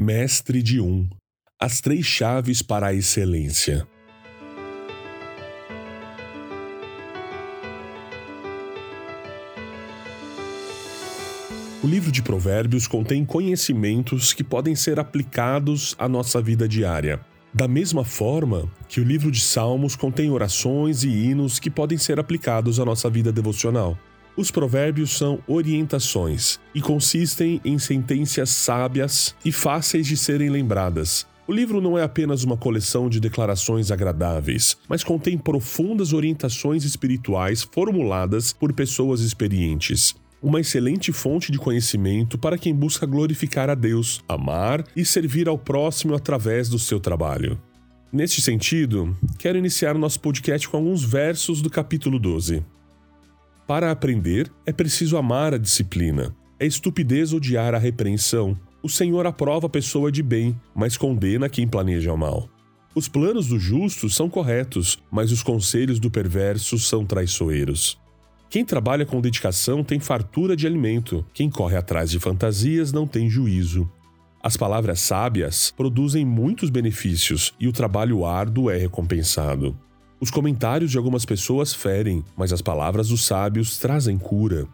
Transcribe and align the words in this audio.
Mestre 0.00 0.62
de 0.62 0.80
um 0.80 1.08
As 1.60 1.80
três 1.80 2.06
chaves 2.06 2.62
para 2.62 2.86
a 2.86 2.94
excelência. 2.94 3.84
O 11.82 11.86
livro 11.88 12.12
de 12.12 12.22
Provérbios 12.22 12.86
contém 12.86 13.24
conhecimentos 13.24 14.32
que 14.32 14.44
podem 14.44 14.76
ser 14.76 15.00
aplicados 15.00 15.96
à 15.98 16.08
nossa 16.08 16.40
vida 16.40 16.68
diária. 16.68 17.18
Da 17.52 17.66
mesma 17.66 18.04
forma 18.04 18.70
que 18.88 19.00
o 19.00 19.04
livro 19.04 19.32
de 19.32 19.40
Salmos 19.40 19.96
contém 19.96 20.30
orações 20.30 21.02
e 21.02 21.08
hinos 21.08 21.58
que 21.58 21.68
podem 21.68 21.98
ser 21.98 22.20
aplicados 22.20 22.78
à 22.78 22.84
nossa 22.84 23.10
vida 23.10 23.32
devocional. 23.32 23.98
Os 24.38 24.52
provérbios 24.52 25.18
são 25.18 25.40
orientações 25.48 26.60
e 26.72 26.80
consistem 26.80 27.60
em 27.64 27.76
sentenças 27.76 28.50
sábias 28.50 29.34
e 29.44 29.50
fáceis 29.50 30.06
de 30.06 30.16
serem 30.16 30.48
lembradas. 30.48 31.26
O 31.44 31.52
livro 31.52 31.80
não 31.80 31.98
é 31.98 32.04
apenas 32.04 32.44
uma 32.44 32.56
coleção 32.56 33.08
de 33.08 33.18
declarações 33.18 33.90
agradáveis, 33.90 34.76
mas 34.88 35.02
contém 35.02 35.36
profundas 35.36 36.12
orientações 36.12 36.84
espirituais 36.84 37.64
formuladas 37.64 38.52
por 38.52 38.72
pessoas 38.72 39.22
experientes. 39.22 40.14
Uma 40.40 40.60
excelente 40.60 41.10
fonte 41.10 41.50
de 41.50 41.58
conhecimento 41.58 42.38
para 42.38 42.56
quem 42.56 42.72
busca 42.72 43.04
glorificar 43.06 43.68
a 43.68 43.74
Deus, 43.74 44.22
amar 44.28 44.84
e 44.94 45.04
servir 45.04 45.48
ao 45.48 45.58
próximo 45.58 46.14
através 46.14 46.68
do 46.68 46.78
seu 46.78 47.00
trabalho. 47.00 47.60
Neste 48.12 48.40
sentido, 48.40 49.16
quero 49.36 49.58
iniciar 49.58 49.94
nosso 49.94 50.20
podcast 50.20 50.68
com 50.68 50.76
alguns 50.76 51.02
versos 51.02 51.60
do 51.60 51.68
capítulo 51.68 52.20
12. 52.20 52.77
Para 53.68 53.90
aprender, 53.90 54.50
é 54.64 54.72
preciso 54.72 55.18
amar 55.18 55.52
a 55.52 55.58
disciplina. 55.58 56.34
É 56.58 56.64
estupidez 56.64 57.34
odiar 57.34 57.74
a 57.74 57.78
repreensão. 57.78 58.58
O 58.82 58.88
Senhor 58.88 59.26
aprova 59.26 59.66
a 59.66 59.68
pessoa 59.68 60.10
de 60.10 60.22
bem, 60.22 60.58
mas 60.74 60.96
condena 60.96 61.50
quem 61.50 61.68
planeja 61.68 62.10
o 62.10 62.16
mal. 62.16 62.48
Os 62.94 63.08
planos 63.08 63.48
do 63.48 63.58
justo 63.58 64.08
são 64.08 64.30
corretos, 64.30 64.98
mas 65.10 65.30
os 65.30 65.42
conselhos 65.42 66.00
do 66.00 66.10
perverso 66.10 66.78
são 66.78 67.04
traiçoeiros. 67.04 68.00
Quem 68.48 68.64
trabalha 68.64 69.04
com 69.04 69.20
dedicação 69.20 69.84
tem 69.84 70.00
fartura 70.00 70.56
de 70.56 70.66
alimento, 70.66 71.22
quem 71.34 71.50
corre 71.50 71.76
atrás 71.76 72.10
de 72.10 72.18
fantasias 72.18 72.90
não 72.90 73.06
tem 73.06 73.28
juízo. 73.28 73.86
As 74.42 74.56
palavras 74.56 75.00
sábias 75.00 75.74
produzem 75.76 76.24
muitos 76.24 76.70
benefícios 76.70 77.52
e 77.60 77.68
o 77.68 77.72
trabalho 77.72 78.24
árduo 78.24 78.70
é 78.70 78.78
recompensado. 78.78 79.78
Os 80.20 80.30
comentários 80.30 80.90
de 80.90 80.98
algumas 80.98 81.24
pessoas 81.24 81.72
ferem, 81.72 82.24
mas 82.36 82.52
as 82.52 82.60
palavras 82.60 83.08
dos 83.08 83.24
sábios 83.24 83.78
trazem 83.78 84.18
cura. 84.18 84.66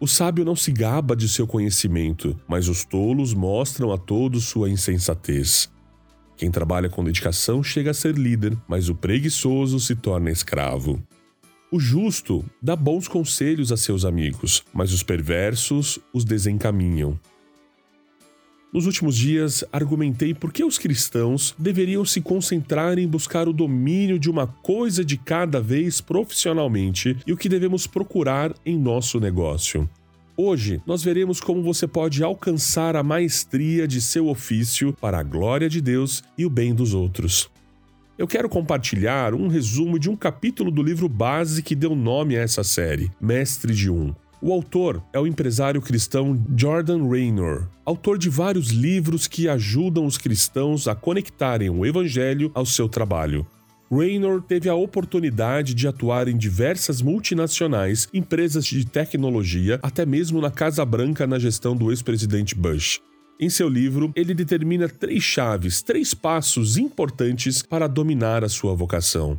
O 0.00 0.08
sábio 0.08 0.44
não 0.44 0.56
se 0.56 0.72
gaba 0.72 1.14
de 1.14 1.28
seu 1.28 1.46
conhecimento, 1.46 2.36
mas 2.48 2.66
os 2.66 2.84
tolos 2.84 3.32
mostram 3.32 3.92
a 3.92 3.96
todos 3.96 4.46
sua 4.46 4.68
insensatez. 4.68 5.70
Quem 6.36 6.50
trabalha 6.50 6.88
com 6.88 7.04
dedicação 7.04 7.62
chega 7.62 7.92
a 7.92 7.94
ser 7.94 8.18
líder, 8.18 8.58
mas 8.66 8.88
o 8.88 8.94
preguiçoso 8.96 9.78
se 9.78 9.94
torna 9.94 10.30
escravo. 10.30 11.00
O 11.70 11.78
justo 11.78 12.44
dá 12.60 12.74
bons 12.74 13.06
conselhos 13.06 13.70
a 13.70 13.76
seus 13.76 14.04
amigos, 14.04 14.64
mas 14.74 14.92
os 14.92 15.04
perversos 15.04 16.00
os 16.12 16.24
desencaminham. 16.24 17.18
Nos 18.72 18.86
últimos 18.86 19.18
dias, 19.18 19.62
argumentei 19.70 20.32
por 20.32 20.50
que 20.50 20.64
os 20.64 20.78
cristãos 20.78 21.54
deveriam 21.58 22.06
se 22.06 22.22
concentrar 22.22 22.98
em 22.98 23.06
buscar 23.06 23.46
o 23.46 23.52
domínio 23.52 24.18
de 24.18 24.30
uma 24.30 24.46
coisa 24.46 25.04
de 25.04 25.18
cada 25.18 25.60
vez 25.60 26.00
profissionalmente 26.00 27.18
e 27.26 27.32
o 27.34 27.36
que 27.36 27.50
devemos 27.50 27.86
procurar 27.86 28.54
em 28.64 28.78
nosso 28.78 29.20
negócio. 29.20 29.86
Hoje, 30.34 30.80
nós 30.86 31.04
veremos 31.04 31.38
como 31.38 31.62
você 31.62 31.86
pode 31.86 32.24
alcançar 32.24 32.96
a 32.96 33.02
maestria 33.02 33.86
de 33.86 34.00
seu 34.00 34.28
ofício 34.28 34.96
para 34.98 35.18
a 35.18 35.22
glória 35.22 35.68
de 35.68 35.82
Deus 35.82 36.24
e 36.38 36.46
o 36.46 36.50
bem 36.50 36.74
dos 36.74 36.94
outros. 36.94 37.50
Eu 38.16 38.26
quero 38.26 38.48
compartilhar 38.48 39.34
um 39.34 39.48
resumo 39.48 39.98
de 39.98 40.08
um 40.08 40.16
capítulo 40.16 40.70
do 40.70 40.82
livro 40.82 41.10
base 41.10 41.62
que 41.62 41.74
deu 41.74 41.94
nome 41.94 42.38
a 42.38 42.40
essa 42.40 42.64
série, 42.64 43.10
Mestre 43.20 43.74
de 43.74 43.90
Um. 43.90 44.14
O 44.44 44.52
autor 44.52 45.00
é 45.12 45.20
o 45.20 45.26
empresário 45.26 45.80
cristão 45.80 46.36
Jordan 46.56 47.08
Raynor, 47.08 47.68
autor 47.84 48.18
de 48.18 48.28
vários 48.28 48.70
livros 48.70 49.28
que 49.28 49.48
ajudam 49.48 50.04
os 50.04 50.18
cristãos 50.18 50.88
a 50.88 50.96
conectarem 50.96 51.70
o 51.70 51.86
evangelho 51.86 52.50
ao 52.52 52.66
seu 52.66 52.88
trabalho. 52.88 53.46
Raynor 53.88 54.42
teve 54.42 54.68
a 54.68 54.74
oportunidade 54.74 55.74
de 55.74 55.86
atuar 55.86 56.26
em 56.26 56.36
diversas 56.36 57.00
multinacionais, 57.00 58.08
empresas 58.12 58.64
de 58.64 58.84
tecnologia, 58.84 59.78
até 59.80 60.04
mesmo 60.04 60.40
na 60.40 60.50
Casa 60.50 60.84
Branca 60.84 61.24
na 61.24 61.38
gestão 61.38 61.76
do 61.76 61.92
ex-presidente 61.92 62.56
Bush. 62.56 62.98
Em 63.38 63.48
seu 63.48 63.68
livro, 63.68 64.10
ele 64.16 64.34
determina 64.34 64.88
três 64.88 65.22
chaves, 65.22 65.82
três 65.82 66.14
passos 66.14 66.76
importantes 66.76 67.62
para 67.62 67.86
dominar 67.86 68.42
a 68.42 68.48
sua 68.48 68.74
vocação. 68.74 69.38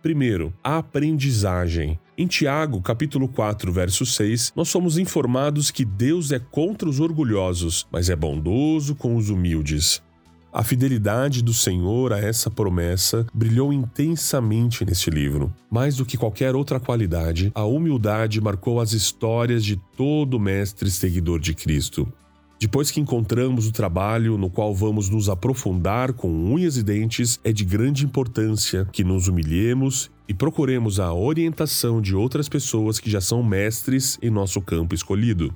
Primeiro, 0.00 0.54
a 0.62 0.78
aprendizagem. 0.78 1.98
Em 2.20 2.26
Tiago, 2.26 2.82
capítulo 2.82 3.28
4, 3.28 3.72
verso 3.72 4.04
6, 4.04 4.52
nós 4.56 4.68
somos 4.68 4.98
informados 4.98 5.70
que 5.70 5.84
Deus 5.84 6.32
é 6.32 6.40
contra 6.40 6.88
os 6.88 6.98
orgulhosos, 6.98 7.86
mas 7.92 8.10
é 8.10 8.16
bondoso 8.16 8.96
com 8.96 9.14
os 9.14 9.30
humildes. 9.30 10.02
A 10.52 10.64
fidelidade 10.64 11.44
do 11.44 11.54
Senhor 11.54 12.12
a 12.12 12.18
essa 12.18 12.50
promessa 12.50 13.24
brilhou 13.32 13.72
intensamente 13.72 14.84
neste 14.84 15.10
livro. 15.10 15.54
Mais 15.70 15.94
do 15.94 16.04
que 16.04 16.16
qualquer 16.16 16.56
outra 16.56 16.80
qualidade, 16.80 17.52
a 17.54 17.62
humildade 17.62 18.40
marcou 18.40 18.80
as 18.80 18.92
histórias 18.92 19.64
de 19.64 19.76
todo 19.96 20.40
mestre 20.40 20.90
seguidor 20.90 21.38
de 21.38 21.54
Cristo. 21.54 22.12
Depois 22.60 22.90
que 22.90 23.00
encontramos 23.00 23.68
o 23.68 23.72
trabalho 23.72 24.36
no 24.36 24.50
qual 24.50 24.74
vamos 24.74 25.08
nos 25.08 25.28
aprofundar 25.28 26.12
com 26.12 26.28
unhas 26.28 26.76
e 26.76 26.82
dentes, 26.82 27.38
é 27.44 27.52
de 27.52 27.64
grande 27.64 28.04
importância 28.04 28.84
que 28.92 29.04
nos 29.04 29.28
humilhemos 29.28 30.10
e 30.26 30.34
procuremos 30.34 30.98
a 30.98 31.14
orientação 31.14 32.00
de 32.00 32.16
outras 32.16 32.48
pessoas 32.48 32.98
que 32.98 33.08
já 33.08 33.20
são 33.20 33.44
mestres 33.44 34.18
em 34.20 34.28
nosso 34.28 34.60
campo 34.60 34.92
escolhido. 34.92 35.54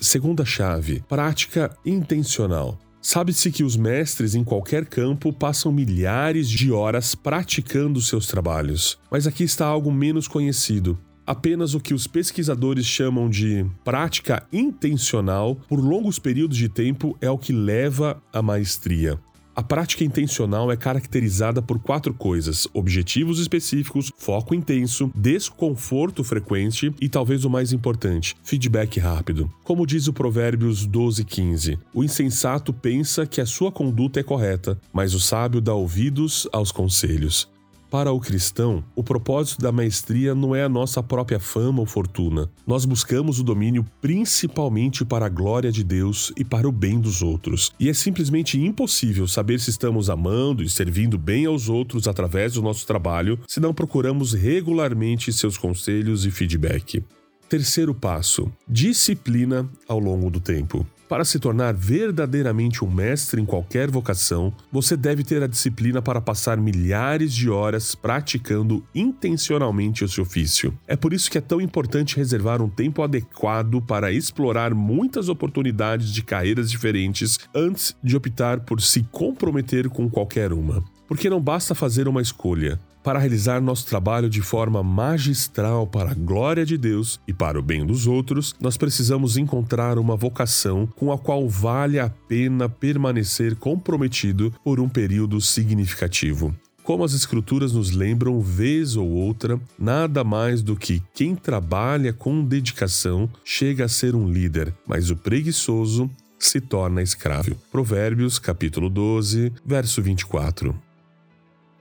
Segunda 0.00 0.44
chave: 0.44 1.04
prática 1.08 1.76
intencional. 1.86 2.76
Sabe-se 3.00 3.50
que 3.50 3.62
os 3.62 3.76
mestres 3.76 4.34
em 4.34 4.42
qualquer 4.42 4.86
campo 4.86 5.32
passam 5.32 5.72
milhares 5.72 6.48
de 6.48 6.72
horas 6.72 7.14
praticando 7.14 8.00
seus 8.00 8.26
trabalhos, 8.26 8.98
mas 9.10 9.26
aqui 9.26 9.44
está 9.44 9.66
algo 9.66 9.92
menos 9.92 10.26
conhecido 10.26 10.98
apenas 11.26 11.74
o 11.74 11.80
que 11.80 11.94
os 11.94 12.06
pesquisadores 12.06 12.86
chamam 12.86 13.28
de 13.28 13.66
prática 13.84 14.46
intencional 14.52 15.56
por 15.68 15.80
longos 15.80 16.18
períodos 16.18 16.56
de 16.56 16.68
tempo 16.68 17.16
é 17.20 17.30
o 17.30 17.38
que 17.38 17.52
leva 17.52 18.22
à 18.32 18.42
maestria. 18.42 19.18
A 19.54 19.62
prática 19.62 20.02
intencional 20.02 20.72
é 20.72 20.76
caracterizada 20.78 21.60
por 21.60 21.78
quatro 21.78 22.14
coisas: 22.14 22.66
objetivos 22.72 23.38
específicos, 23.38 24.10
foco 24.16 24.54
intenso, 24.54 25.10
desconforto 25.14 26.24
frequente 26.24 26.92
e 26.98 27.06
talvez 27.06 27.44
o 27.44 27.50
mais 27.50 27.70
importante, 27.70 28.34
feedback 28.42 28.98
rápido. 28.98 29.52
Como 29.62 29.86
diz 29.86 30.08
o 30.08 30.12
Provérbios 30.12 30.86
12:15, 30.86 31.78
o 31.92 32.02
insensato 32.02 32.72
pensa 32.72 33.26
que 33.26 33.42
a 33.42 33.46
sua 33.46 33.70
conduta 33.70 34.18
é 34.18 34.22
correta, 34.22 34.80
mas 34.90 35.12
o 35.12 35.20
sábio 35.20 35.60
dá 35.60 35.74
ouvidos 35.74 36.48
aos 36.50 36.72
conselhos. 36.72 37.51
Para 37.92 38.10
o 38.10 38.18
cristão, 38.18 38.82
o 38.96 39.04
propósito 39.04 39.60
da 39.60 39.70
maestria 39.70 40.34
não 40.34 40.56
é 40.56 40.64
a 40.64 40.68
nossa 40.68 41.02
própria 41.02 41.38
fama 41.38 41.80
ou 41.80 41.84
fortuna. 41.84 42.50
Nós 42.66 42.86
buscamos 42.86 43.38
o 43.38 43.44
domínio 43.44 43.84
principalmente 44.00 45.04
para 45.04 45.26
a 45.26 45.28
glória 45.28 45.70
de 45.70 45.84
Deus 45.84 46.32
e 46.34 46.42
para 46.42 46.66
o 46.66 46.72
bem 46.72 46.98
dos 46.98 47.20
outros. 47.20 47.70
E 47.78 47.90
é 47.90 47.92
simplesmente 47.92 48.58
impossível 48.58 49.28
saber 49.28 49.60
se 49.60 49.68
estamos 49.68 50.08
amando 50.08 50.62
e 50.62 50.70
servindo 50.70 51.18
bem 51.18 51.44
aos 51.44 51.68
outros 51.68 52.08
através 52.08 52.54
do 52.54 52.62
nosso 52.62 52.86
trabalho 52.86 53.38
se 53.46 53.60
não 53.60 53.74
procuramos 53.74 54.32
regularmente 54.32 55.30
seus 55.30 55.58
conselhos 55.58 56.24
e 56.24 56.30
feedback. 56.30 57.04
Terceiro 57.46 57.94
passo: 57.94 58.50
disciplina 58.66 59.68
ao 59.86 59.98
longo 59.98 60.30
do 60.30 60.40
tempo. 60.40 60.86
Para 61.12 61.26
se 61.26 61.38
tornar 61.38 61.74
verdadeiramente 61.74 62.82
um 62.82 62.90
mestre 62.90 63.38
em 63.38 63.44
qualquer 63.44 63.90
vocação, 63.90 64.50
você 64.72 64.96
deve 64.96 65.22
ter 65.22 65.42
a 65.42 65.46
disciplina 65.46 66.00
para 66.00 66.22
passar 66.22 66.56
milhares 66.56 67.34
de 67.34 67.50
horas 67.50 67.94
praticando 67.94 68.82
intencionalmente 68.94 70.04
o 70.04 70.08
seu 70.08 70.22
ofício. 70.24 70.72
É 70.88 70.96
por 70.96 71.12
isso 71.12 71.30
que 71.30 71.36
é 71.36 71.42
tão 71.42 71.60
importante 71.60 72.16
reservar 72.16 72.62
um 72.62 72.68
tempo 72.70 73.02
adequado 73.02 73.82
para 73.82 74.10
explorar 74.10 74.72
muitas 74.72 75.28
oportunidades 75.28 76.14
de 76.14 76.22
carreiras 76.22 76.70
diferentes 76.70 77.38
antes 77.54 77.94
de 78.02 78.16
optar 78.16 78.60
por 78.60 78.80
se 78.80 79.02
comprometer 79.12 79.90
com 79.90 80.08
qualquer 80.08 80.50
uma. 80.50 80.82
Porque 81.06 81.28
não 81.28 81.42
basta 81.42 81.74
fazer 81.74 82.08
uma 82.08 82.22
escolha, 82.22 82.80
para 83.02 83.18
realizar 83.18 83.60
nosso 83.60 83.86
trabalho 83.86 84.30
de 84.30 84.40
forma 84.40 84.82
magistral 84.82 85.86
para 85.86 86.12
a 86.12 86.14
glória 86.14 86.64
de 86.64 86.78
Deus 86.78 87.20
e 87.26 87.32
para 87.32 87.58
o 87.58 87.62
bem 87.62 87.84
dos 87.84 88.06
outros, 88.06 88.54
nós 88.60 88.76
precisamos 88.76 89.36
encontrar 89.36 89.98
uma 89.98 90.16
vocação 90.16 90.86
com 90.96 91.12
a 91.12 91.18
qual 91.18 91.48
vale 91.48 91.98
a 91.98 92.08
pena 92.08 92.68
permanecer 92.68 93.56
comprometido 93.56 94.52
por 94.64 94.80
um 94.80 94.88
período 94.88 95.40
significativo. 95.40 96.54
Como 96.82 97.04
as 97.04 97.14
Escrituras 97.14 97.72
nos 97.72 97.92
lembram, 97.92 98.40
vez 98.40 98.96
ou 98.96 99.08
outra, 99.08 99.60
nada 99.78 100.24
mais 100.24 100.62
do 100.62 100.74
que 100.74 101.00
quem 101.14 101.36
trabalha 101.36 102.12
com 102.12 102.44
dedicação 102.44 103.30
chega 103.44 103.84
a 103.84 103.88
ser 103.88 104.16
um 104.16 104.28
líder, 104.28 104.74
mas 104.86 105.08
o 105.08 105.16
preguiçoso 105.16 106.10
se 106.38 106.60
torna 106.60 107.00
escravo. 107.00 107.54
Provérbios, 107.70 108.40
capítulo 108.40 108.90
12, 108.90 109.52
verso 109.64 110.02
24. 110.02 110.74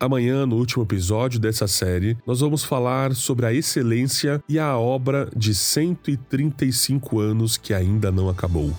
Amanhã, 0.02 0.48
no 0.48 0.56
último 0.56 0.84
episódio 0.84 1.40
dessa 1.40 1.68
série, 1.68 2.18
nós 2.26 2.40
vamos 2.40 2.64
falar 2.64 3.14
sobre 3.14 3.46
a 3.46 3.54
excelência 3.54 4.44
e 4.50 4.58
a 4.58 4.76
obra 4.76 5.30
de 5.36 5.54
135 5.54 7.20
anos 7.20 7.56
que 7.56 7.72
ainda 7.72 8.12
não 8.12 8.28
acabou. 8.28 8.76